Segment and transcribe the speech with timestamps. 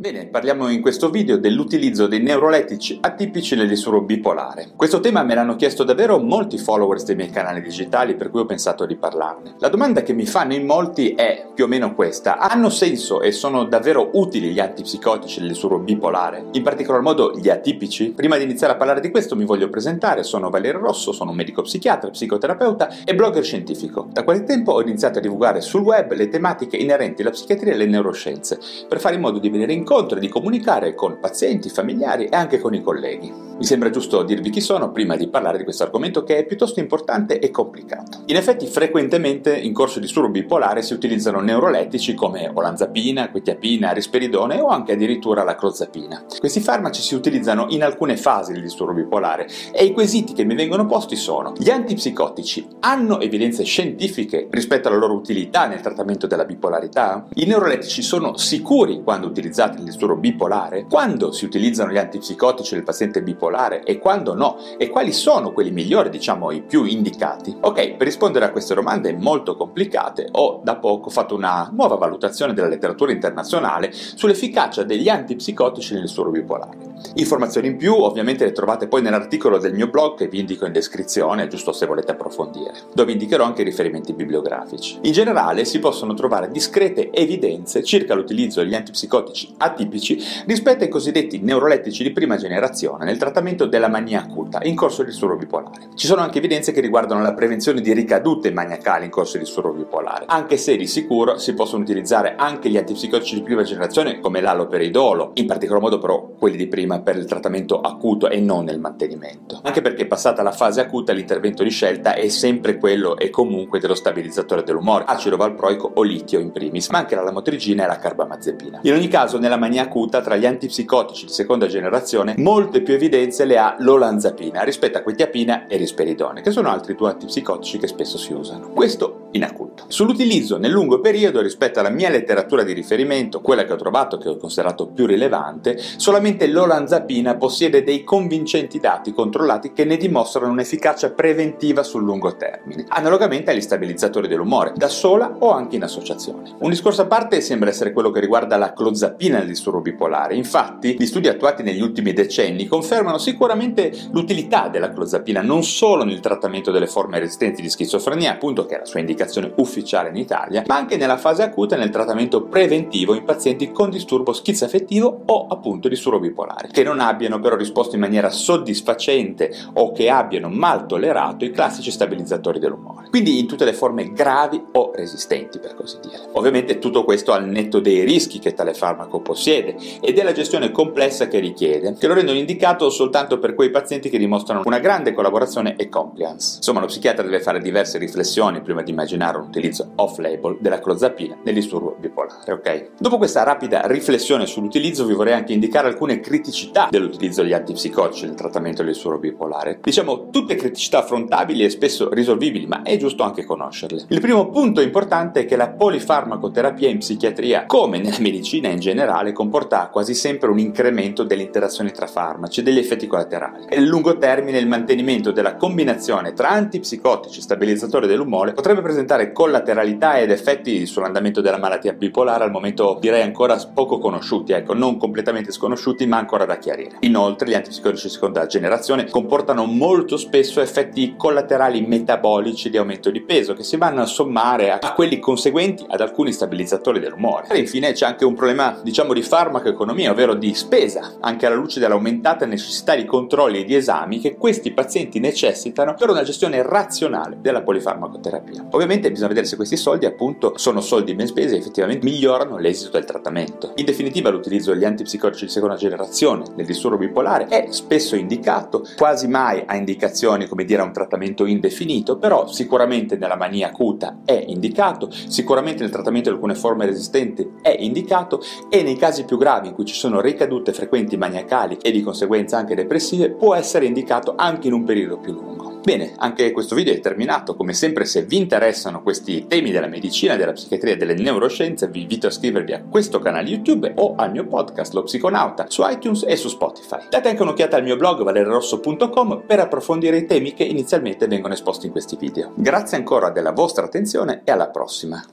[0.00, 4.68] Bene, parliamo in questo video dell'utilizzo dei neurolettici atipici nel disturbo bipolare.
[4.74, 8.46] Questo tema me l'hanno chiesto davvero molti followers dei miei canali digitali, per cui ho
[8.46, 9.56] pensato di parlarne.
[9.58, 13.30] La domanda che mi fanno in molti è più o meno questa: hanno senso e
[13.30, 16.46] sono davvero utili gli antipsicotici nel disturbo bipolare?
[16.52, 18.12] In particolar modo gli atipici?
[18.12, 21.60] Prima di iniziare a parlare di questo mi voglio presentare, sono Valerio Rosso, sono medico
[21.60, 24.08] psichiatra, psicoterapeuta e blogger scientifico.
[24.10, 27.74] Da qualche tempo ho iniziato a divulgare sul web le tematiche inerenti alla psichiatria e
[27.74, 28.58] alle neuroscienze,
[28.88, 32.36] per fare in modo di venire in incontro e di comunicare con pazienti, familiari e
[32.36, 33.48] anche con i colleghi.
[33.60, 36.80] Mi sembra giusto dirvi chi sono prima di parlare di questo argomento che è piuttosto
[36.80, 38.22] importante e complicato.
[38.26, 44.60] In effetti frequentemente in corso di disturbo bipolare si utilizzano neurolettici come olanzapina, quetiapina, risperidone
[44.60, 46.24] o anche addirittura la clozapina.
[46.38, 50.54] Questi farmaci si utilizzano in alcune fasi del disturbo bipolare e i quesiti che mi
[50.54, 56.46] vengono posti sono gli antipsicotici hanno evidenze scientifiche rispetto alla loro utilità nel trattamento della
[56.46, 57.26] bipolarità?
[57.34, 60.86] I neurolettici sono sicuri quando utilizzati nel disturbo bipolare?
[60.88, 65.70] Quando si utilizzano gli antipsicotici nel paziente bipolare e quando no e quali sono quelli
[65.70, 67.56] migliori, diciamo i più indicati?
[67.60, 72.52] Ok, per rispondere a queste domande molto complicate ho da poco fatto una nuova valutazione
[72.52, 76.88] della letteratura internazionale sull'efficacia degli antipsicotici nel disturbo bipolare.
[77.14, 80.72] Informazioni in più ovviamente le trovate poi nell'articolo del mio blog che vi indico in
[80.72, 84.98] descrizione, giusto se volete approfondire, dove indicherò anche i riferimenti bibliografici.
[85.02, 91.40] In generale si possono trovare discrete evidenze circa l'utilizzo degli antipsicotici atipici rispetto ai cosiddetti
[91.40, 95.88] neurolettici di prima generazione nel trattamento della mania acuta in corso di disturbo bipolare.
[95.94, 99.72] Ci sono anche evidenze che riguardano la prevenzione di ricadute maniacali in corso di disturbo
[99.72, 104.40] bipolare, anche se di sicuro si possono utilizzare anche gli antipsicotici di prima generazione come
[104.40, 108.80] l'aloperidolo, in particolar modo però quelli di prima per il trattamento acuto e non nel
[108.80, 109.60] mantenimento.
[109.62, 113.94] Anche perché passata la fase acuta l'intervento di scelta è sempre quello e comunque dello
[113.94, 118.80] stabilizzatore dell'umore, acido valproico o litio in primis, ma anche la lamotrigina e la carbamazepina.
[118.82, 123.44] In ogni caso nella mania acuta tra gli antipsicotici di seconda generazione molte più evidenze
[123.44, 128.18] le ha l'olanzapina rispetto a quetiapina e risperidone, che sono altri due antipsicotici che spesso
[128.18, 128.70] si usano.
[128.70, 129.84] Questo in acuto.
[129.88, 134.28] Sull'utilizzo nel lungo periodo rispetto alla mia letteratura di riferimento, quella che ho trovato che
[134.28, 141.10] ho considerato più rilevante, solamente l'olanzapina possiede dei convincenti dati controllati che ne dimostrano un'efficacia
[141.10, 146.56] preventiva sul lungo termine, analogamente agli stabilizzatori dell'umore, da sola o anche in associazione.
[146.58, 150.34] Un discorso a parte sembra essere quello che riguarda la clozapina nel disturbo bipolare.
[150.34, 156.20] Infatti, gli studi attuati negli ultimi decenni confermano sicuramente l'utilità della clozapina non solo nel
[156.20, 159.18] trattamento delle forme resistenti di schizofrenia, appunto che è la sua indicazione
[159.56, 164.32] ufficiale in Italia, ma anche nella fase acuta nel trattamento preventivo in pazienti con disturbo
[164.32, 170.08] schizoaffettivo o appunto disturbo bipolare, che non abbiano però risposto in maniera soddisfacente o che
[170.08, 173.08] abbiano mal tollerato i classici stabilizzatori dell'umore.
[173.10, 176.28] Quindi in tutte le forme gravi o resistenti, per così dire.
[176.32, 181.28] Ovviamente tutto questo al netto dei rischi che tale farmaco possiede e della gestione complessa
[181.28, 185.76] che richiede, che lo rendono indicato soltanto per quei pazienti che dimostrano una grande collaborazione
[185.76, 186.56] e compliance.
[186.56, 191.36] Insomma, lo psichiatra deve fare diverse riflessioni prima di immaginare un utilizzo off-label della clozapina
[191.42, 192.90] nel disturbo bipolare, ok?
[192.98, 198.34] Dopo questa rapida riflessione sull'utilizzo vi vorrei anche indicare alcune criticità dell'utilizzo degli antipsicotici nel
[198.34, 199.78] trattamento del disturbo bipolare.
[199.82, 204.04] Diciamo tutte criticità affrontabili e spesso risolvibili, ma è giusto anche conoscerle.
[204.08, 209.32] Il primo punto importante è che la polifarmacoterapia in psichiatria, come nella medicina in generale,
[209.32, 213.66] comporta quasi sempre un incremento delle interazioni tra farmaci, degli effetti collaterali.
[213.68, 218.98] E nel lungo termine il mantenimento della combinazione tra antipsicotici e stabilizzatori dell'umore potrebbe presentare
[219.32, 224.96] collateralità ed effetti sull'andamento della malattia bipolare al momento direi ancora poco conosciuti, ecco, non
[224.96, 226.96] completamente sconosciuti ma ancora da chiarire.
[227.00, 233.20] Inoltre gli antipsicotici di seconda generazione comportano molto spesso effetti collaterali metabolici di aumento di
[233.20, 237.48] peso che si vanno a sommare a, quelli conseguenti ad alcuni stabilizzatori dell'umore.
[237.48, 241.80] E infine c'è anche un problema diciamo di farmacoeconomia, ovvero di spesa, anche alla luce
[241.80, 247.38] dell'aumentata necessità necessari controlli e di esami che questi pazienti necessitano per una gestione razionale
[247.40, 248.68] della polifarmacoterapia.
[248.70, 252.58] Ovviamente Ovviamente bisogna vedere se questi soldi appunto sono soldi ben spesi e effettivamente migliorano
[252.58, 253.72] l'esito del trattamento.
[253.76, 259.28] In definitiva l'utilizzo degli antipsicotici di seconda generazione nel disturbo bipolare è spesso indicato, quasi
[259.28, 264.44] mai ha indicazioni come dire a un trattamento indefinito, però sicuramente nella mania acuta è
[264.48, 269.68] indicato, sicuramente nel trattamento di alcune forme resistenti è indicato e nei casi più gravi
[269.68, 274.34] in cui ci sono ricadute frequenti maniacali e di conseguenza anche depressive può essere indicato
[274.36, 275.69] anche in un periodo più lungo.
[275.82, 280.36] Bene, anche questo video è terminato, come sempre se vi interessano questi temi della medicina,
[280.36, 284.30] della psichiatria e delle neuroscienze vi invito a iscrivervi a questo canale YouTube o al
[284.30, 287.08] mio podcast Lo Psiconauta su iTunes e su Spotify.
[287.08, 291.86] Date anche un'occhiata al mio blog valerosso.com per approfondire i temi che inizialmente vengono esposti
[291.86, 292.52] in questi video.
[292.56, 295.24] Grazie ancora della vostra attenzione e alla prossima.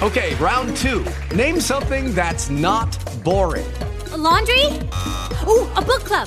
[0.00, 1.04] Okay, round two.
[1.36, 2.88] Name something that's not
[3.22, 3.66] boring.
[4.12, 4.66] A laundry?
[5.46, 6.26] Ooh, a book club.